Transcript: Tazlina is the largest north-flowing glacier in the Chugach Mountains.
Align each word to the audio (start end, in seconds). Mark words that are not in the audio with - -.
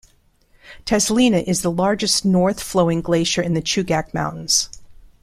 Tazlina 0.83 1.43
is 1.43 1.61
the 1.61 1.69
largest 1.69 2.25
north-flowing 2.25 3.01
glacier 3.01 3.43
in 3.43 3.53
the 3.53 3.61
Chugach 3.61 4.15
Mountains. 4.15 4.67